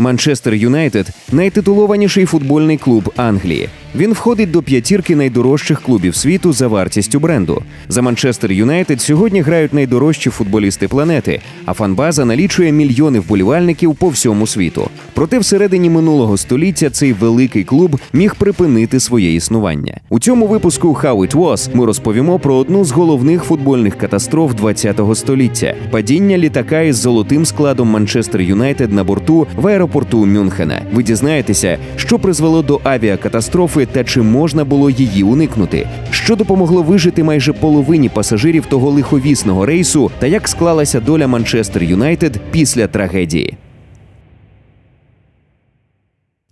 Манчестер 0.00 0.54
Юнайтед 0.54 1.10
найтитулованіший 1.32 2.26
футбольний 2.26 2.76
клуб 2.76 3.12
Англії. 3.16 3.68
Він 3.94 4.12
входить 4.12 4.50
до 4.50 4.62
п'ятірки 4.62 5.16
найдорожчих 5.16 5.82
клубів 5.82 6.16
світу 6.16 6.52
за 6.52 6.68
вартістю 6.68 7.20
бренду. 7.20 7.62
За 7.88 8.02
Манчестер 8.02 8.52
Юнайтед 8.52 9.00
сьогодні 9.00 9.40
грають 9.40 9.74
найдорожчі 9.74 10.30
футболісти 10.30 10.88
планети, 10.88 11.40
а 11.64 11.72
фанбаза 11.72 12.24
налічує 12.24 12.72
мільйони 12.72 13.20
вболівальників 13.20 13.94
по 13.94 14.08
всьому 14.08 14.46
світу. 14.46 14.88
Проте 15.14 15.38
всередині 15.38 15.90
минулого 15.90 16.36
століття 16.36 16.90
цей 16.90 17.12
великий 17.12 17.64
клуб 17.64 18.00
міг 18.12 18.34
припинити 18.34 19.00
своє 19.00 19.34
існування. 19.34 20.00
У 20.08 20.18
цьому 20.18 20.46
випуску 20.46 20.88
How 20.88 21.16
It 21.16 21.34
Was 21.34 21.70
ми 21.74 21.86
розповімо 21.86 22.38
про 22.38 22.54
одну 22.54 22.84
з 22.84 22.92
головних 22.92 23.44
футбольних 23.44 23.98
катастроф 23.98 24.52
ХХ 24.60 25.14
століття 25.14 25.74
падіння 25.90 26.38
літака 26.38 26.80
із 26.80 26.96
золотим 26.96 27.46
складом 27.46 27.88
Манчестер 27.88 28.40
Юнайтед 28.40 28.92
на 28.92 29.04
борту 29.04 29.46
в 29.56 29.66
аеропорту 29.66 29.89
Мюнхена. 30.12 30.82
Ви 30.92 31.02
дізнаєтеся, 31.02 31.78
що 31.96 32.18
призвело 32.18 32.62
до 32.62 32.80
авіакатастрофи 32.84 33.86
та 33.86 34.04
чи 34.04 34.22
можна 34.22 34.64
було 34.64 34.90
її 34.90 35.22
уникнути, 35.22 35.88
що 36.10 36.36
допомогло 36.36 36.82
вижити 36.82 37.24
майже 37.24 37.52
половині 37.52 38.08
пасажирів 38.08 38.66
того 38.66 38.90
лиховісного 38.90 39.66
рейсу, 39.66 40.10
та 40.18 40.26
як 40.26 40.48
склалася 40.48 41.00
доля 41.00 41.26
Манчестер 41.26 41.82
Юнайтед 41.82 42.40
після 42.50 42.86
трагедії. 42.86 43.56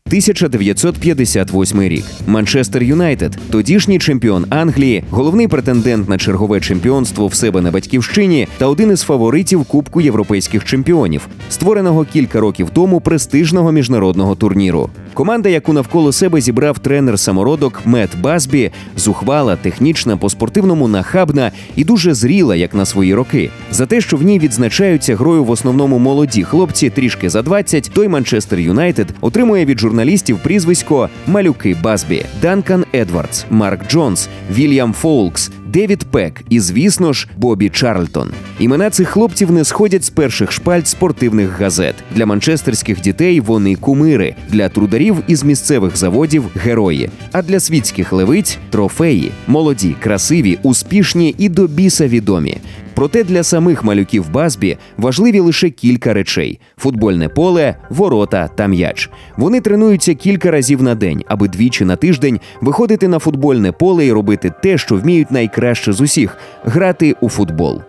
1958 0.09 1.83
рік. 1.83 2.05
Манчестер 2.27 2.83
Юнайтед, 2.83 3.39
тодішній 3.51 3.99
чемпіон 3.99 4.47
Англії, 4.51 5.05
головний 5.11 5.49
претендент 5.49 6.09
на 6.09 6.19
чергове 6.19 6.61
чемпіонство 6.61 7.27
в 7.27 7.35
себе 7.35 7.61
на 7.61 7.71
батьківщині 7.71 8.49
та 8.59 8.67
один 8.67 8.93
із 8.93 9.03
фаворитів 9.03 9.65
Кубку 9.65 10.01
європейських 10.01 10.65
чемпіонів, 10.65 11.29
створеного 11.51 12.05
кілька 12.05 12.41
років 12.41 12.71
тому 12.73 13.01
престижного 13.01 13.73
міжнародного 13.73 14.35
турніру. 14.35 14.91
Команда, 15.15 15.49
яку 15.49 15.73
навколо 15.73 16.13
себе 16.13 16.41
зібрав 16.41 16.79
тренер 16.79 17.19
самородок 17.19 17.81
Мет 17.85 18.11
Басбі, 18.21 18.71
зухвала, 18.97 19.57
технічна, 19.57 20.17
по-спортивному 20.17 20.89
нахабна 20.89 21.51
і 21.77 21.85
дуже 21.85 22.15
зріла, 22.15 22.57
як 22.57 22.75
на 22.75 22.85
свої 22.85 23.15
роки. 23.15 23.51
За 23.71 23.87
те, 23.87 24.01
що 24.01 24.17
в 24.17 24.23
ній 24.23 24.39
відзначаються 24.39 25.17
грою 25.17 25.45
в 25.45 25.51
основному 25.51 25.99
молоді 25.99 26.45
хлопці, 26.45 26.91
трішки 26.91 27.31
за 27.31 27.43
20, 27.43 27.91
той 27.95 28.09
Манчестер 28.09 28.59
Юнайтед 28.59 29.15
отримує 29.21 29.65
від 29.65 29.79
журналістів 29.81 29.98
прізвисько 30.43 31.09
Малюки 31.27 31.77
Басбі, 31.83 32.25
Данкан 32.43 32.85
Едвардс, 32.95 33.45
Марк 33.51 33.91
Джонс, 33.91 34.29
Вільям 34.51 34.93
Фолкс, 34.93 35.51
Девід 35.67 36.05
Пек 36.05 36.43
і, 36.51 36.61
звісно 36.61 37.13
ж, 37.13 37.29
Бобі 37.37 37.69
Чарльтон. 37.69 38.31
Імена 38.59 38.91
цих 38.91 39.09
хлопців 39.09 39.51
не 39.51 39.65
сходять 39.65 40.05
з 40.05 40.11
перших 40.11 40.53
шпальт 40.53 40.87
спортивних 40.87 41.61
газет. 41.61 41.95
Для 42.15 42.27
манчестерських 42.27 43.01
дітей 43.01 43.41
вони 43.41 43.77
кумири, 43.77 44.35
для 44.49 44.69
трударів 44.69 45.17
із 45.27 45.45
місцевих 45.45 45.97
заводів 45.97 46.45
герої. 46.55 47.11
А 47.33 47.43
для 47.43 47.61
світських 47.61 48.13
левиць 48.13 48.59
трофеї, 48.71 49.31
молоді, 49.47 49.97
красиві, 50.01 50.59
успішні 50.63 51.35
і 51.39 51.49
до 51.49 51.67
біса 51.67 52.09
відомі. 52.09 52.59
Проте 52.99 53.25
для 53.25 53.43
самих 53.43 53.85
малюків 53.85 54.31
Базбі 54.31 54.77
важливі 54.97 55.41
лише 55.41 55.71
кілька 55.71 56.15
речей: 56.15 56.61
футбольне 56.77 57.29
поле, 57.29 57.77
ворота 57.91 58.49
та 58.49 58.67
м'яч. 58.67 59.11
Вони 59.37 59.61
тренуються 59.61 60.15
кілька 60.15 60.51
разів 60.51 60.83
на 60.83 60.95
день, 60.95 61.25
аби 61.29 61.49
двічі 61.49 61.85
на 61.85 61.97
тиждень 61.97 62.41
виходити 62.61 63.09
на 63.09 63.19
футбольне 63.19 63.73
поле 63.73 64.07
і 64.07 64.13
робити 64.13 64.53
те, 64.63 64.79
що 64.79 64.97
вміють 64.97 65.31
найкраще 65.31 65.93
з 65.93 66.01
усіх 66.01 66.37
грати 66.65 67.15
у 67.21 67.29
футбол. 67.29 67.83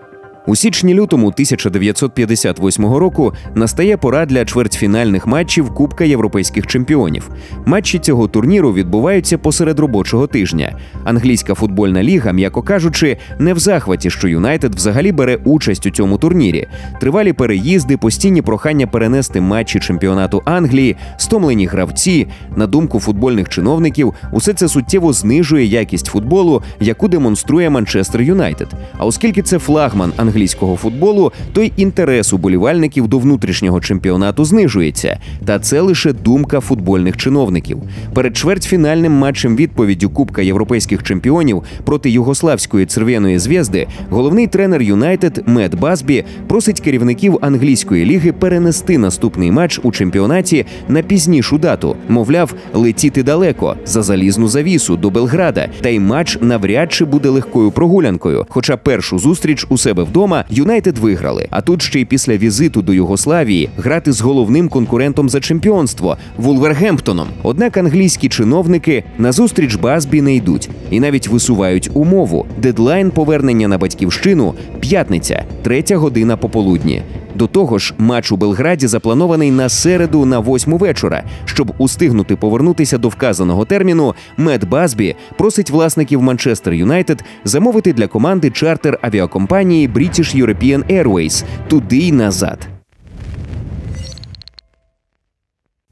У 0.48 0.56
січні-лютому 0.56 1.28
1958 1.28 2.86
року 2.86 3.34
настає 3.56 3.98
пора 3.98 4.26
для 4.26 4.46
чвертьфінальних 4.46 5.28
матчів 5.28 5.74
Кубка 5.74 6.04
європейських 6.04 6.68
чемпіонів. 6.68 7.30
Матчі 7.66 8.00
цього 8.00 8.28
турніру 8.28 8.74
відбуваються 8.74 9.38
посеред 9.38 9.80
робочого 9.80 10.28
тижня. 10.28 10.78
Англійська 11.04 11.54
футбольна 11.54 12.04
ліга, 12.04 12.32
м'яко 12.32 12.62
кажучи, 12.62 13.18
не 13.40 13.54
в 13.54 13.60
захваті, 13.60 14.10
що 14.10 14.28
Юнайтед 14.28 14.76
взагалі 14.76 15.12
бере 15.12 15.36
участь 15.46 15.86
у 15.86 15.90
цьому 15.90 16.18
турнірі. 16.18 16.68
Тривалі 17.02 17.34
переїзди, 17.34 17.98
постійні 17.98 18.42
прохання 18.42 18.88
перенести 18.88 19.42
матчі 19.42 19.80
чемпіонату 19.80 20.42
Англії, 20.46 20.96
стомлені 21.18 21.66
гравці. 21.66 22.28
На 22.56 22.68
думку 22.68 23.00
футбольних 23.00 23.50
чиновників, 23.50 24.14
усе 24.32 24.54
це 24.54 24.68
суттєво 24.68 25.14
знижує 25.14 25.66
якість 25.66 26.06
футболу, 26.06 26.64
яку 26.80 27.08
демонструє 27.08 27.70
Манчестер 27.70 28.22
Юнайтед. 28.22 28.68
А 28.98 29.06
оскільки 29.06 29.42
це 29.42 29.60
флагман 29.60 30.14
англійського 30.30 30.76
футболу, 30.76 31.32
то 31.54 31.62
й 31.62 31.72
інтерес 31.78 32.34
уболівальників 32.34 33.08
до 33.08 33.20
внутрішнього 33.20 33.82
чемпіонату 33.82 34.46
знижується. 34.46 35.20
Та 35.46 35.60
це 35.60 35.82
лише 35.82 36.14
думка 36.14 36.60
футбольних 36.60 37.18
чиновників. 37.18 37.78
Перед 38.14 38.38
чвертьфінальним 38.38 39.12
матчем 39.12 39.56
відповіддю 39.56 40.10
Кубка 40.10 40.42
європейських 40.42 41.04
чемпіонів 41.04 41.64
проти 41.84 42.10
югославської 42.10 42.86
церв'яної 42.86 43.40
зв'язди 43.40 43.88
головний 44.10 44.48
тренер 44.48 44.82
Юнайтед 44.82 45.44
Мед 45.46 45.76
Басбі 45.80 46.24
просить 46.48 46.80
керівників 46.80 47.38
англійської 47.42 48.06
ліги 48.06 48.32
перенести 48.32 48.98
наступний 48.98 49.52
матч 49.52 49.80
у 49.84 49.92
чемпіонаті 49.92 50.66
на 50.88 51.02
пізнішу 51.02 51.58
дату. 51.58 51.96
Мовляв, 52.10 52.54
летіти 52.74 53.24
далеко 53.24 53.76
за 53.86 54.02
залізну 54.02 54.48
завісу 54.48 54.98
до 54.98 55.10
Белграда, 55.10 55.68
та 55.82 55.90
й 55.90 56.00
матч 56.00 56.38
навряд 56.42 56.94
чи 56.94 57.06
буде 57.06 57.30
легкою 57.30 57.72
прогулянкою. 57.72 58.46
Хоча 58.50 58.78
першу 58.78 59.20
зустріч 59.20 59.66
у 59.70 59.78
себе 59.78 60.04
вдома 60.04 60.19
Юнайтед 60.50 60.98
виграли. 60.98 61.48
А 61.50 61.62
тут 61.62 61.82
ще 61.82 62.00
й 62.00 62.06
після 62.06 62.38
візиту 62.38 62.82
до 62.82 62.94
Югославії 62.94 63.70
грати 63.78 64.12
з 64.12 64.22
головним 64.22 64.70
конкурентом 64.70 65.30
за 65.30 65.40
чемпіонство 65.40 66.18
Вулвергемптоном. 66.38 67.28
Однак 67.44 67.78
англійські 67.78 68.30
чиновники 68.30 69.04
на 69.18 69.32
зустріч 69.32 69.76
Базбі 69.76 70.22
не 70.22 70.36
йдуть 70.36 70.70
і 70.92 71.00
навіть 71.00 71.28
висувають 71.28 71.90
умову. 71.94 72.46
Дедлайн 72.58 73.12
повернення 73.12 73.68
на 73.68 73.78
батьківщину 73.78 74.54
п'ятниця, 74.80 75.44
третя 75.64 75.98
година 75.98 76.38
пополудні. 76.38 77.02
До 77.40 77.48
того 77.48 77.78
ж, 77.78 77.94
матч 77.98 78.32
у 78.32 78.38
Белграді 78.38 78.88
запланований 78.88 79.52
на 79.52 79.70
середу 79.70 80.26
на 80.26 80.40
восьму 80.40 80.78
вечора. 80.78 81.24
Щоб 81.46 81.74
устигнути 81.78 82.36
повернутися 82.36 82.98
до 82.98 83.10
вказаного 83.10 83.66
терміну, 83.66 84.16
Мед 84.38 84.70
Базбі 84.70 85.16
просить 85.38 85.70
власників 85.70 86.22
Манчестер 86.22 86.74
Юнайтед 86.74 87.24
замовити 87.44 87.94
для 87.94 88.08
команди 88.08 88.50
чартер 88.50 89.00
авіакомпанії 89.02 89.90
British 89.90 90.46
European 90.46 91.04
Airways 91.04 91.44
туди 91.68 91.98
й 91.98 92.12
назад. 92.12 92.79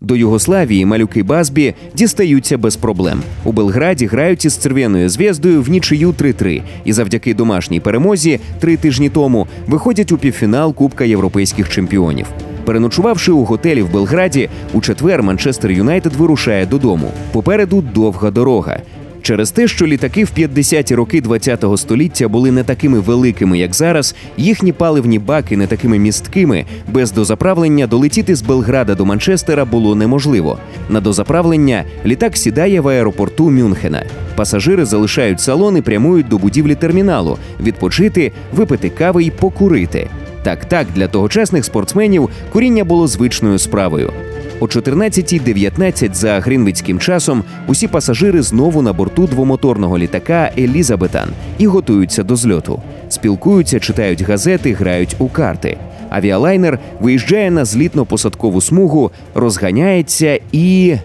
До 0.02 0.16
Югославії 0.16 0.86
малюки 0.86 1.24
Базбі 1.24 1.74
дістаються 1.96 2.58
без 2.58 2.76
проблем. 2.76 3.22
У 3.44 3.52
Белграді 3.52 4.06
грають 4.06 4.46
із 4.46 4.64
червоною 4.64 5.10
зв'яздою 5.10 5.62
в 5.62 5.70
нічию 5.70 6.12
3-3 6.12 6.62
і 6.86 6.94
завдяки 6.94 7.34
домашній 7.34 7.80
перемозі 7.80 8.40
три 8.60 8.78
тижні 8.78 9.10
тому 9.10 9.48
виходять 9.68 10.12
у 10.12 10.18
півфінал 10.18 10.74
Кубка 10.74 11.06
європейських 11.06 11.70
чемпіонів. 11.70 12.26
Переночувавши 12.66 13.32
у 13.32 13.44
готелі 13.44 13.82
в 13.82 13.92
Белграді, 13.92 14.50
у 14.74 14.82
четвер 14.82 15.24
Манчестер 15.24 15.72
Юнайтед 15.72 16.14
вирушає 16.14 16.66
додому. 16.66 17.12
Попереду 17.32 17.82
довга 17.82 18.32
дорога. 18.32 18.80
Через 19.28 19.52
те, 19.52 19.68
що 19.68 19.88
літаки 19.88 20.24
в 20.24 20.32
50-ті 20.38 20.96
роки 20.96 21.22
ХХ 21.22 21.78
століття 21.78 22.28
були 22.28 22.52
не 22.52 22.64
такими 22.64 23.00
великими, 23.00 23.60
як 23.60 23.76
зараз, 23.76 24.16
їхні 24.38 24.72
паливні 24.72 25.20
баки 25.20 25.58
не 25.58 25.68
такими 25.68 26.00
місткими, 26.00 26.66
без 26.88 27.12
дозаправлення 27.12 27.88
долетіти 27.88 28.36
з 28.36 28.42
Белграда 28.42 28.96
до 28.96 29.06
Манчестера 29.06 29.66
було 29.66 29.96
неможливо. 29.96 30.58
На 30.90 31.02
дозаправлення 31.02 31.84
літак 32.06 32.38
сідає 32.38 32.82
в 32.82 32.88
аеропорту 32.88 33.50
Мюнхена. 33.50 34.04
Пасажири 34.36 34.86
залишають 34.86 35.42
салон 35.42 35.78
і 35.78 35.82
прямують 35.82 36.28
до 36.28 36.38
будівлі 36.38 36.76
терміналу, 36.76 37.38
відпочити, 37.60 38.32
випити 38.56 38.90
кави 38.90 39.24
і 39.24 39.32
покурити. 39.32 40.10
Так, 40.44 40.66
так, 40.66 40.88
для 40.96 41.08
тогочасних 41.08 41.66
спортсменів 41.66 42.30
куріння 42.54 42.84
було 42.84 43.08
звичною 43.08 43.60
справою. 43.60 44.14
О 44.60 44.66
14.19 44.66 46.14
за 46.14 46.40
гринвицьким 46.40 47.00
часом 47.00 47.44
усі 47.68 47.88
пасажири 47.88 48.42
знову 48.42 48.82
на 48.82 48.94
борту 48.94 49.28
двомоторного 49.28 49.98
літака 49.98 50.52
Елізабетан 50.58 51.30
і 51.58 51.68
готуються 51.68 52.24
до 52.24 52.36
зльоту. 52.36 52.82
Спілкуються, 53.10 53.80
читають 53.80 54.22
газети, 54.22 54.74
грають 54.74 55.16
у 55.20 55.28
карти. 55.28 55.78
Авіалайнер 56.10 56.80
виїжджає 57.00 57.52
на 57.52 57.64
злітно-посадкову 57.64 58.62
смугу, 58.62 59.12
розганяється 59.36 60.40
і. 60.52 60.96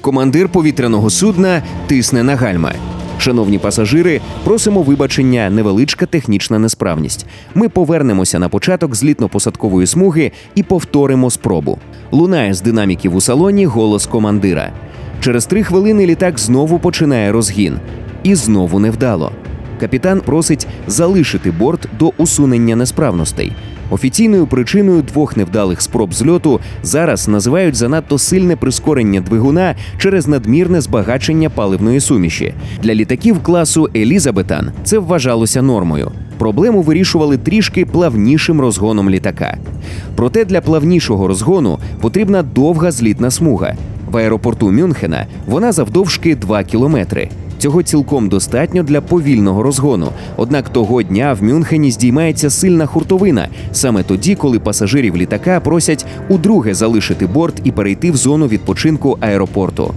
Командир 0.00 0.48
повітряного 0.48 1.10
судна 1.10 1.62
тисне 1.86 2.22
на 2.22 2.36
гальма. 2.36 2.72
Шановні 3.18 3.58
пасажири, 3.58 4.20
просимо 4.44 4.82
вибачення, 4.82 5.50
невеличка 5.50 6.06
технічна 6.06 6.58
несправність. 6.58 7.26
Ми 7.54 7.68
повернемося 7.68 8.38
на 8.38 8.48
початок 8.48 8.94
злітно-посадкової 8.94 9.86
смуги 9.86 10.32
і 10.54 10.62
повторимо 10.62 11.30
спробу. 11.30 11.78
Лунає 12.12 12.54
з 12.54 12.62
динаміків 12.62 13.16
у 13.16 13.20
салоні 13.20 13.66
голос 13.66 14.06
командира. 14.06 14.72
Через 15.20 15.46
три 15.46 15.62
хвилини 15.62 16.06
літак 16.06 16.38
знову 16.38 16.78
починає 16.78 17.32
розгін. 17.32 17.78
І 18.22 18.34
знову 18.34 18.78
невдало. 18.78 19.32
Капітан 19.80 20.20
просить 20.20 20.66
залишити 20.86 21.50
борт 21.50 21.88
до 21.98 22.12
усунення 22.16 22.76
несправностей. 22.76 23.52
Офіційною 23.90 24.46
причиною 24.46 25.02
двох 25.02 25.36
невдалих 25.36 25.82
спроб 25.82 26.14
зльоту 26.14 26.60
зараз 26.82 27.28
називають 27.28 27.74
занадто 27.74 28.18
сильне 28.18 28.56
прискорення 28.56 29.20
двигуна 29.20 29.74
через 29.98 30.28
надмірне 30.28 30.80
збагачення 30.80 31.50
паливної 31.50 32.00
суміші. 32.00 32.54
Для 32.82 32.94
літаків 32.94 33.42
класу 33.42 33.88
Елізабетан 33.96 34.70
це 34.84 34.98
вважалося 34.98 35.62
нормою. 35.62 36.10
Проблему 36.38 36.82
вирішували 36.82 37.38
трішки 37.38 37.86
плавнішим 37.86 38.60
розгоном 38.60 39.10
літака. 39.10 39.56
Проте 40.16 40.44
для 40.44 40.60
плавнішого 40.60 41.28
розгону 41.28 41.78
потрібна 42.00 42.42
довга 42.42 42.90
злітна 42.90 43.30
смуга. 43.30 43.74
В 44.10 44.16
аеропорту 44.16 44.72
Мюнхена 44.72 45.26
вона 45.46 45.72
завдовжки 45.72 46.36
2 46.36 46.64
кілометри. 46.64 47.28
Цього 47.58 47.82
цілком 47.82 48.28
достатньо 48.28 48.82
для 48.82 49.00
повільного 49.00 49.62
розгону. 49.62 50.08
Однак 50.36 50.68
того 50.68 51.02
дня 51.02 51.36
в 51.40 51.42
Мюнхені 51.42 51.90
здіймається 51.90 52.50
сильна 52.50 52.86
хуртовина 52.86 53.48
саме 53.72 54.02
тоді, 54.02 54.34
коли 54.34 54.58
пасажирів 54.58 55.16
літака 55.16 55.60
просять 55.60 56.06
удруге 56.28 56.74
залишити 56.74 57.26
борт 57.26 57.60
і 57.64 57.72
перейти 57.72 58.10
в 58.10 58.16
зону 58.16 58.46
відпочинку 58.46 59.18
аеропорту. 59.20 59.94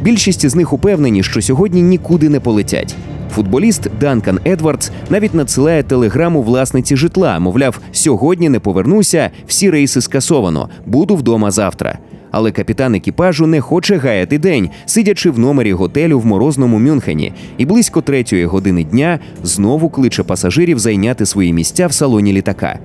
Більшість 0.00 0.48
з 0.48 0.54
них 0.54 0.72
упевнені, 0.72 1.22
що 1.22 1.42
сьогодні 1.42 1.82
нікуди 1.82 2.28
не 2.28 2.40
полетять. 2.40 2.96
Футболіст 3.34 3.90
Данкан 4.00 4.40
Едвардс 4.46 4.90
навіть 5.10 5.34
надсилає 5.34 5.82
телеграму 5.82 6.42
власниці 6.42 6.96
житла. 6.96 7.38
Мовляв, 7.38 7.80
сьогодні 7.92 8.48
не 8.48 8.60
повернуся, 8.60 9.30
всі 9.46 9.70
рейси 9.70 10.00
скасовано, 10.00 10.68
буду 10.86 11.16
вдома 11.16 11.50
завтра. 11.50 11.98
Але 12.30 12.52
капітан 12.52 12.94
екіпажу 12.94 13.46
не 13.46 13.60
хоче 13.60 13.96
гаяти 13.96 14.38
день, 14.38 14.70
сидячи 14.86 15.30
в 15.30 15.38
номері 15.38 15.72
готелю 15.72 16.20
в 16.20 16.26
морозному 16.26 16.78
Мюнхені, 16.78 17.32
і 17.58 17.66
близько 17.66 18.00
третьої 18.00 18.44
години 18.44 18.84
дня 18.84 19.18
знову 19.42 19.88
кличе 19.88 20.22
пасажирів 20.22 20.78
зайняти 20.78 21.26
свої 21.26 21.52
місця 21.52 21.86
в 21.86 21.92
салоні 21.92 22.32
літака. 22.32 22.78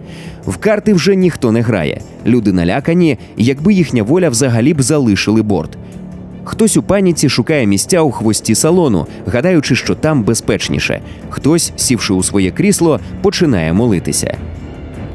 В 0.46 0.58
карти 0.58 0.94
вже 0.94 1.16
ніхто 1.16 1.52
не 1.52 1.62
грає. 1.62 2.02
Люди 2.26 2.54
налякані, 2.54 3.18
якби 3.38 3.74
їхня 3.74 4.04
воля 4.04 4.30
взагалі 4.30 4.74
б 4.74 4.82
залишили 4.82 5.42
борт. 5.42 5.78
Хтось 6.44 6.78
у 6.78 6.84
паніці 6.84 7.30
шукає 7.30 7.68
місця 7.68 8.02
у 8.02 8.12
хвості 8.12 8.56
салону, 8.56 9.08
гадаючи, 9.28 9.76
що 9.76 9.96
там 9.96 10.24
безпечніше. 10.24 11.02
Хтось, 11.30 11.74
сівши 11.76 12.14
у 12.14 12.24
своє 12.24 12.52
крісло, 12.52 13.00
починає 13.22 13.74
молитися. 13.74 14.38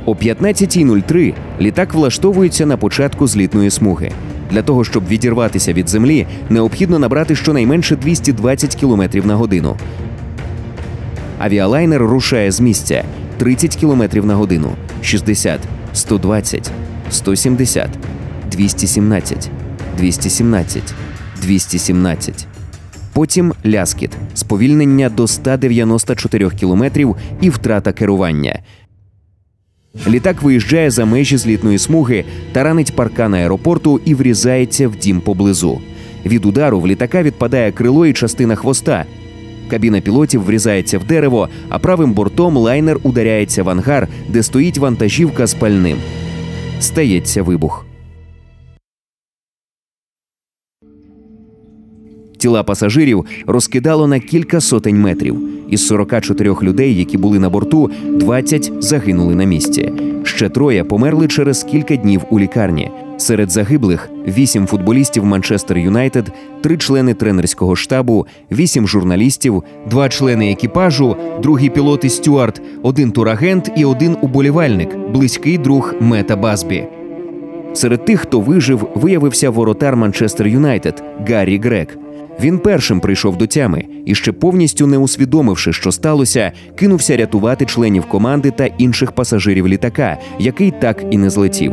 О 0.09 0.13
15.03 0.13 1.35
літак 1.61 1.95
влаштовується 1.95 2.67
на 2.67 2.77
початку 2.77 3.27
злітної 3.27 3.71
смуги. 3.71 4.11
Для 4.51 4.63
того, 4.63 4.85
щоб 4.85 5.09
відірватися 5.09 5.73
від 5.73 5.89
землі, 5.89 6.27
необхідно 6.51 6.99
набрати 6.99 7.37
щонайменше 7.37 7.97
220 7.97 8.75
км 8.75 9.03
на 9.25 9.35
годину. 9.35 9.77
Авіалайнер 11.39 12.03
рушає 12.03 12.51
з 12.51 12.61
місця 12.61 13.05
30 13.39 13.77
км 13.77 14.03
на 14.27 14.35
годину, 14.35 14.73
60, 15.03 15.61
120, 15.93 16.71
170, 17.11 17.91
217, 18.51 19.51
217, 19.99 20.95
217. 21.43 22.47
Потім 23.13 23.53
ляскіт, 23.67 24.11
сповільнення 24.35 25.09
до 25.09 25.27
194 25.27 26.51
км 26.51 26.85
і 27.41 27.51
втрата 27.51 27.93
керування. 27.93 28.61
Літак 30.09 30.43
виїжджає 30.43 30.91
за 30.91 31.05
межі 31.05 31.37
злітної 31.37 31.79
смуги, 31.79 32.25
таранить 32.53 32.97
паркан 32.97 33.35
аеропорту 33.35 34.01
і 34.05 34.15
врізається 34.15 34.89
в 34.89 34.97
дім 34.97 35.21
поблизу. 35.21 35.81
Від 36.27 36.47
удару 36.47 36.81
в 36.81 36.87
літака 36.87 37.23
відпадає 37.23 37.73
крило 37.73 38.07
і 38.07 38.13
частина 38.13 38.55
хвоста. 38.55 39.05
Кабіна 39.71 40.01
пілотів 40.01 40.43
врізається 40.43 40.99
в 40.99 41.05
дерево, 41.05 41.49
а 41.69 41.79
правим 41.79 42.13
бортом 42.13 42.57
лайнер 42.57 42.99
ударяється 43.03 43.63
в 43.63 43.69
ангар, 43.69 44.09
де 44.29 44.43
стоїть 44.43 44.79
вантажівка 44.79 45.47
з 45.47 45.55
пальним. 45.55 45.99
Стається 46.81 47.43
вибух. 47.43 47.88
Тіла 52.39 52.63
пасажирів 52.63 53.25
розкидало 53.47 54.07
на 54.07 54.21
кілька 54.21 54.61
сотень 54.61 55.01
метрів. 55.01 55.37
Із 55.69 55.87
44 55.87 56.57
людей, 56.63 56.99
які 56.99 57.19
були 57.19 57.39
на 57.39 57.51
борту, 57.51 57.91
20 58.07 58.73
загинули 58.81 59.35
на 59.35 59.45
місці. 59.45 59.93
Ще 60.25 60.49
троє 60.49 60.85
померли 60.85 61.29
через 61.29 61.63
кілька 61.63 61.97
днів 61.97 62.21
у 62.31 62.39
лікарні. 62.39 62.91
Серед 63.17 63.51
загиблих 63.51 64.11
вісім 64.27 64.67
футболістів 64.67 65.25
Манчестер 65.25 65.79
Юнайтед, 65.79 66.33
три 66.61 66.77
члени 66.77 67.15
тренерського 67.15 67.77
штабу, 67.77 68.27
вісім 68.53 68.89
журналістів, 68.89 69.63
два 69.91 70.09
члени 70.09 70.53
екіпажу, 70.53 71.17
другий 71.43 71.71
пілот 71.71 72.05
і 72.05 72.09
стюард, 72.09 72.63
один 72.83 73.13
турагент 73.13 73.73
і 73.77 73.85
один 73.85 74.17
уболівальник, 74.23 74.97
близький 75.13 75.59
друг 75.59 75.95
Мета 76.01 76.37
Базбі. 76.37 76.85
Серед 77.75 78.05
тих, 78.05 78.21
хто 78.21 78.41
вижив, 78.41 78.89
виявився 78.95 79.51
воротар 79.51 79.97
Манчестер 79.97 80.47
Юнайтед 80.47 81.05
Гаррі 81.29 81.59
Грек. 81.59 81.99
Він 82.41 82.59
першим 82.59 83.01
прийшов 83.01 83.37
до 83.37 83.47
тями 83.47 83.85
і 84.07 84.15
ще 84.15 84.33
повністю 84.33 84.87
не 84.87 84.99
усвідомивши, 84.99 85.73
що 85.73 85.93
сталося, 85.93 86.53
кинувся 86.77 87.17
рятувати 87.17 87.65
членів 87.65 88.05
команди 88.05 88.51
та 88.51 88.67
інших 88.67 89.13
пасажирів 89.13 89.69
літака, 89.69 90.19
який 90.39 90.71
так 90.71 91.05
і 91.11 91.19
не 91.19 91.31
злетів. 91.31 91.73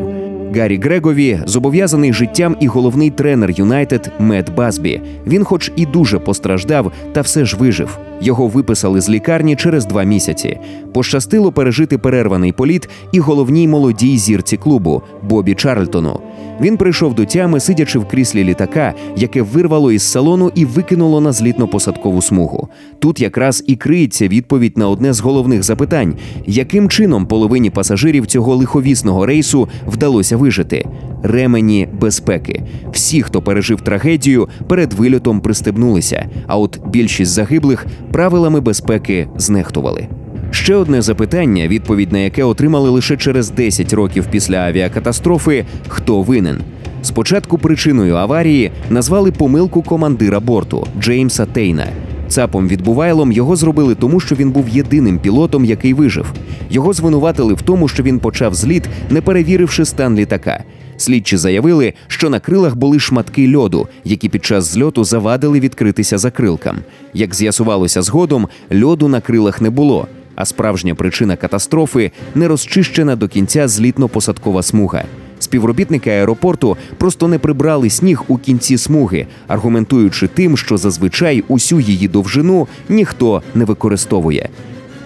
Гаррі 0.55 0.77
Грегові 0.77 1.39
зобов'язаний 1.45 2.13
життям 2.13 2.57
і 2.59 2.67
головний 2.67 3.09
тренер 3.09 3.51
Юнайтед 3.51 4.11
Мед 4.19 4.55
Базбі. 4.55 5.01
Він, 5.27 5.43
хоч 5.43 5.71
і 5.75 5.85
дуже 5.85 6.19
постраждав, 6.19 6.91
та 7.13 7.21
все 7.21 7.45
ж 7.45 7.57
вижив. 7.57 7.97
Його 8.21 8.47
виписали 8.47 9.01
з 9.01 9.09
лікарні 9.09 9.55
через 9.55 9.85
два 9.85 10.03
місяці. 10.03 10.59
Пощастило 10.93 11.51
пережити 11.51 11.97
перерваний 11.97 12.51
політ 12.51 12.89
і 13.11 13.19
головній 13.19 13.67
молодій 13.67 14.17
зірці 14.17 14.57
клубу 14.57 15.01
Бобі 15.23 15.55
Чарльтону. 15.55 16.19
Він 16.61 16.77
прийшов 16.77 17.15
до 17.15 17.25
тями, 17.25 17.59
сидячи 17.59 17.99
в 17.99 18.07
кріслі 18.07 18.43
літака, 18.43 18.93
яке 19.17 19.41
вирвало 19.41 19.91
із 19.91 20.03
салону 20.03 20.51
і 20.55 20.65
викинуло 20.65 21.21
на 21.21 21.31
злітно-посадкову 21.31 22.21
смугу. 22.21 22.67
Тут 22.99 23.21
якраз 23.21 23.63
і 23.67 23.75
криється 23.75 24.27
відповідь 24.27 24.77
на 24.77 24.89
одне 24.89 25.13
з 25.13 25.19
головних 25.19 25.63
запитань: 25.63 26.15
яким 26.45 26.89
чином 26.89 27.25
половині 27.25 27.69
пасажирів 27.69 28.25
цього 28.25 28.55
лиховісного 28.55 29.25
рейсу 29.25 29.69
вдалося 29.87 30.37
вижити? 30.37 30.85
Ремені 31.23 31.87
безпеки. 32.01 32.63
Всі, 32.91 33.21
хто 33.21 33.41
пережив 33.41 33.81
трагедію, 33.81 34.49
перед 34.67 34.93
вильотом 34.93 35.41
пристебнулися. 35.41 36.29
А 36.47 36.57
от 36.57 36.79
більшість 36.87 37.31
загиблих 37.31 37.85
правилами 38.11 38.59
безпеки 38.59 39.27
знехтували. 39.37 40.07
Ще 40.55 40.75
одне 40.75 41.01
запитання, 41.01 41.67
відповідь 41.67 42.11
на 42.11 42.19
яке 42.19 42.43
отримали 42.43 42.89
лише 42.89 43.17
через 43.17 43.49
10 43.49 43.93
років 43.93 44.25
після 44.31 44.57
авіакатастрофи: 44.57 45.65
хто 45.87 46.21
винен? 46.21 46.61
Спочатку 47.01 47.57
причиною 47.57 48.15
аварії 48.15 48.71
назвали 48.89 49.31
помилку 49.31 49.81
командира 49.81 50.39
борту 50.39 50.87
Джеймса 50.99 51.45
Тейна. 51.45 51.87
Цапом 52.27 52.67
відбувайлом 52.67 53.31
його 53.31 53.55
зробили 53.55 53.95
тому, 53.95 54.19
що 54.19 54.35
він 54.35 54.51
був 54.51 54.69
єдиним 54.69 55.19
пілотом, 55.19 55.65
який 55.65 55.93
вижив. 55.93 56.33
Його 56.69 56.93
звинуватили 56.93 57.53
в 57.53 57.61
тому, 57.61 57.87
що 57.87 58.03
він 58.03 58.19
почав 58.19 58.55
зліт, 58.55 58.83
не 59.09 59.21
перевіривши 59.21 59.85
стан 59.85 60.15
літака. 60.15 60.63
Слідчі 60.97 61.37
заявили, 61.37 61.93
що 62.07 62.29
на 62.29 62.39
крилах 62.39 62.75
були 62.75 62.99
шматки 62.99 63.55
льоду, 63.55 63.87
які 64.03 64.29
під 64.29 64.45
час 64.45 64.65
зльоту 64.73 65.03
завадили 65.03 65.59
відкритися 65.59 66.17
закрилкам. 66.17 66.77
Як 67.13 67.35
з'ясувалося 67.35 68.01
згодом, 68.01 68.47
льоду 68.83 69.07
на 69.07 69.21
крилах 69.21 69.61
не 69.61 69.69
було. 69.69 70.07
А 70.35 70.45
справжня 70.45 70.95
причина 70.95 71.35
катастрофи 71.35 72.11
не 72.35 72.47
розчищена 72.47 73.15
до 73.15 73.27
кінця 73.27 73.67
злітно-посадкова 73.67 74.63
смуга. 74.63 75.03
Співробітники 75.39 76.09
аеропорту 76.09 76.77
просто 76.97 77.27
не 77.27 77.39
прибрали 77.39 77.89
сніг 77.89 78.23
у 78.27 78.37
кінці 78.37 78.77
смуги, 78.77 79.27
аргументуючи 79.47 80.27
тим, 80.27 80.57
що 80.57 80.77
зазвичай 80.77 81.43
усю 81.47 81.79
її 81.79 82.07
довжину 82.07 82.67
ніхто 82.89 83.43
не 83.55 83.65
використовує. 83.65 84.49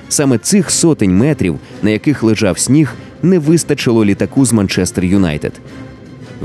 Саме 0.10 0.38
цих 0.38 0.72
сотень 0.72 1.18
метрів, 1.18 1.60
на 1.84 1.90
яких 1.90 2.24
лежав 2.24 2.60
сніг, 2.60 2.94
не 3.24 3.40
вистачило 3.40 4.06
літаку 4.06 4.46
з 4.46 4.54
Манчестер 4.54 5.04
Юнайтед. 5.04 5.54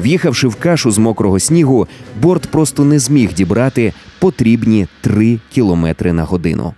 В'їхавши 0.03 0.49
в 0.49 0.55
кашу 0.55 0.91
з 0.91 0.99
мокрого 0.99 1.41
снігу, 1.41 1.87
борт 2.23 2.47
просто 2.47 2.85
не 2.85 2.99
зміг 2.99 3.35
дібрати 3.35 3.93
потрібні 4.19 4.87
3 5.01 5.39
кілометри 5.53 6.13
на 6.13 6.25
годину. 6.25 6.75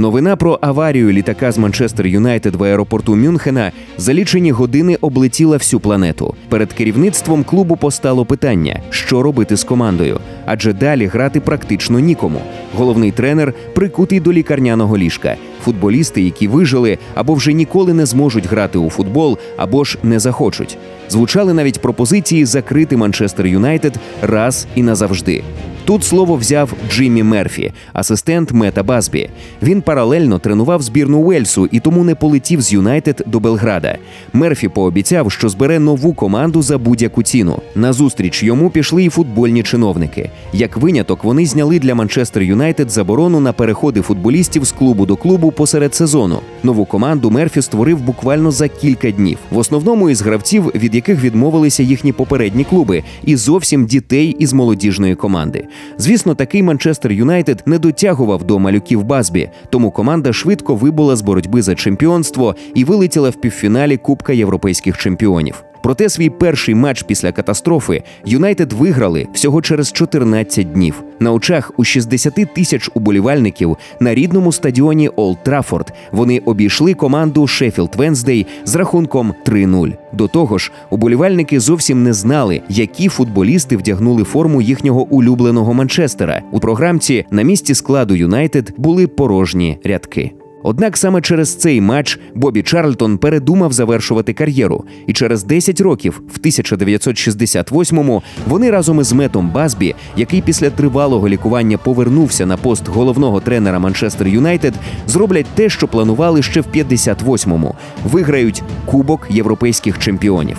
Новина 0.00 0.36
про 0.36 0.58
аварію 0.60 1.12
літака 1.12 1.52
з 1.52 1.58
Манчестер 1.58 2.06
Юнайтед 2.06 2.54
в 2.54 2.64
аеропорту 2.64 3.16
Мюнхена 3.16 3.72
за 3.96 4.14
лічені 4.14 4.50
години 4.50 4.98
облетіла 5.00 5.56
всю 5.56 5.80
планету. 5.80 6.34
Перед 6.48 6.72
керівництвом 6.72 7.44
клубу 7.44 7.76
постало 7.76 8.24
питання, 8.24 8.80
що 8.90 9.22
робити 9.22 9.56
з 9.56 9.64
командою, 9.64 10.20
адже 10.46 10.72
далі 10.72 11.06
грати 11.06 11.40
практично 11.40 11.98
нікому. 11.98 12.40
Головний 12.76 13.10
тренер 13.10 13.54
прикутий 13.74 14.20
до 14.20 14.32
лікарняного 14.32 14.98
ліжка. 14.98 15.36
Футболісти, 15.64 16.22
які 16.22 16.48
вижили 16.48 16.98
або 17.14 17.34
вже 17.34 17.52
ніколи 17.52 17.94
не 17.94 18.06
зможуть 18.06 18.46
грати 18.46 18.78
у 18.78 18.90
футбол, 18.90 19.38
або 19.56 19.84
ж 19.84 19.98
не 20.02 20.18
захочуть. 20.18 20.78
Звучали 21.08 21.54
навіть 21.54 21.80
пропозиції 21.80 22.44
закрити 22.44 22.96
Манчестер 22.96 23.46
Юнайтед 23.46 23.94
раз 24.22 24.66
і 24.74 24.82
назавжди. 24.82 25.42
Тут 25.88 26.04
слово 26.04 26.36
взяв 26.36 26.72
Джиммі 26.90 27.22
Мерфі, 27.22 27.72
асистент 27.92 28.52
Мета 28.52 28.82
Базбі. 28.82 29.28
Він 29.62 29.82
паралельно 29.82 30.38
тренував 30.38 30.82
збірну 30.82 31.18
Уельсу 31.18 31.68
і 31.72 31.80
тому 31.80 32.04
не 32.04 32.14
полетів 32.14 32.60
з 32.60 32.72
Юнайтед 32.72 33.22
до 33.26 33.40
Белграда. 33.40 33.98
Мерфі 34.32 34.68
пообіцяв, 34.68 35.32
що 35.32 35.48
збере 35.48 35.78
нову 35.78 36.12
команду 36.12 36.62
за 36.62 36.78
будь-яку 36.78 37.22
ціну. 37.22 37.58
Назустріч 37.74 38.42
йому 38.42 38.70
пішли 38.70 39.04
і 39.04 39.08
футбольні 39.08 39.62
чиновники. 39.62 40.30
Як 40.52 40.76
виняток, 40.76 41.24
вони 41.24 41.46
зняли 41.46 41.78
для 41.78 41.94
Манчестер 41.94 42.42
Юнайтед 42.42 42.90
заборону 42.90 43.40
на 43.40 43.52
переходи 43.52 44.00
футболістів 44.00 44.64
з 44.64 44.72
клубу 44.72 45.06
до 45.06 45.16
клубу 45.16 45.50
посеред 45.50 45.94
сезону. 45.94 46.40
Нову 46.62 46.84
команду 46.84 47.30
Мерфі 47.30 47.62
створив 47.62 48.00
буквально 48.00 48.50
за 48.50 48.68
кілька 48.68 49.10
днів. 49.10 49.38
В 49.50 49.58
основному 49.58 50.10
із 50.10 50.22
гравців, 50.22 50.64
від 50.74 50.94
яких 50.94 51.22
відмовилися 51.22 51.82
їхні 51.82 52.12
попередні 52.12 52.64
клуби, 52.64 53.02
і 53.24 53.36
зовсім 53.36 53.86
дітей 53.86 54.36
із 54.38 54.52
молодіжної 54.52 55.14
команди. 55.14 55.64
Звісно, 55.98 56.34
такий 56.34 56.62
Манчестер 56.62 57.12
Юнайтед 57.12 57.62
не 57.66 57.78
дотягував 57.78 58.44
до 58.44 58.58
малюків 58.58 59.04
Базбі, 59.04 59.50
тому 59.70 59.90
команда 59.90 60.32
швидко 60.32 60.74
вибула 60.74 61.16
з 61.16 61.22
боротьби 61.22 61.62
за 61.62 61.74
чемпіонство 61.74 62.56
і 62.74 62.84
вилетіла 62.84 63.30
в 63.30 63.34
півфіналі 63.34 63.96
Кубка 63.96 64.32
європейських 64.32 64.98
чемпіонів. 64.98 65.64
Проте 65.82 66.08
свій 66.08 66.30
перший 66.30 66.74
матч 66.74 67.02
після 67.02 67.32
катастрофи 67.32 68.02
Юнайтед 68.24 68.72
виграли 68.72 69.26
всього 69.32 69.62
через 69.62 69.92
14 69.92 70.72
днів. 70.72 71.02
На 71.20 71.32
очах 71.32 71.72
у 71.76 71.84
60 71.84 72.54
тисяч 72.54 72.90
уболівальників 72.94 73.76
на 74.00 74.14
рідному 74.14 74.52
стадіоні 74.52 75.08
Олд 75.08 75.42
Траффорд 75.42 75.92
вони 76.12 76.38
обійшли 76.38 76.94
команду 76.94 77.46
Шеффілд 77.46 77.96
Венздей 77.96 78.46
з 78.64 78.74
рахунком 78.74 79.34
3-0. 79.46 79.96
До 80.12 80.28
того 80.28 80.58
ж, 80.58 80.72
уболівальники 80.90 81.60
зовсім 81.60 82.02
не 82.02 82.12
знали, 82.12 82.62
які 82.68 83.08
футболісти 83.08 83.76
вдягнули 83.76 84.24
форму 84.24 84.62
їхнього 84.62 85.02
улюбленого 85.02 85.74
Манчестера. 85.74 86.42
У 86.52 86.60
програмці 86.60 87.24
на 87.30 87.42
місці 87.42 87.74
складу 87.74 88.14
Юнайтед 88.14 88.74
були 88.76 89.06
порожні 89.06 89.78
рядки. 89.84 90.32
Однак 90.62 90.96
саме 90.96 91.20
через 91.20 91.54
цей 91.54 91.80
матч 91.80 92.18
Бобі 92.34 92.62
Чарльтон 92.62 93.18
передумав 93.18 93.72
завершувати 93.72 94.32
кар'єру, 94.32 94.84
і 95.06 95.12
через 95.12 95.44
10 95.44 95.80
років, 95.80 96.22
в 96.34 96.38
1968-му, 96.38 98.22
вони 98.46 98.70
разом 98.70 99.00
із 99.00 99.12
Метом 99.12 99.50
Базбі, 99.50 99.94
який 100.16 100.42
після 100.42 100.70
тривалого 100.70 101.28
лікування 101.28 101.78
повернувся 101.78 102.46
на 102.46 102.56
пост 102.56 102.88
головного 102.88 103.40
тренера 103.40 103.78
Манчестер 103.78 104.28
Юнайтед, 104.28 104.74
зроблять 105.06 105.46
те, 105.54 105.68
що 105.68 105.88
планували 105.88 106.42
ще 106.42 106.60
в 106.60 106.66
58-му– 106.74 107.74
виграють 108.04 108.62
Кубок 108.86 109.26
європейських 109.30 109.98
чемпіонів. 109.98 110.58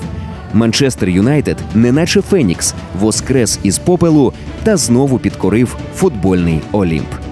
Манчестер 0.54 1.10
Юнайтед, 1.10 1.58
неначе 1.76 2.22
Фенікс, 2.22 2.74
воскрес 3.00 3.60
із 3.64 3.80
попелу 3.80 4.34
та 4.64 4.78
знову 4.78 5.20
підкорив 5.20 5.78
футбольний 5.96 6.62
Олімп. 6.72 7.29